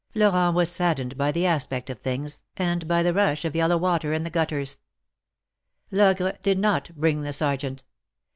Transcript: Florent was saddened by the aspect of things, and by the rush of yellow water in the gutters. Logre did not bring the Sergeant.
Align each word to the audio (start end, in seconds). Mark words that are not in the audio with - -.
Florent 0.13 0.55
was 0.55 0.71
saddened 0.71 1.15
by 1.15 1.31
the 1.31 1.45
aspect 1.45 1.87
of 1.87 1.99
things, 1.99 2.41
and 2.57 2.87
by 2.87 3.03
the 3.03 3.13
rush 3.13 3.45
of 3.45 3.55
yellow 3.55 3.77
water 3.77 4.13
in 4.13 4.23
the 4.23 4.31
gutters. 4.31 4.79
Logre 5.91 6.39
did 6.41 6.57
not 6.57 6.89
bring 6.95 7.21
the 7.21 7.31
Sergeant. 7.33 7.83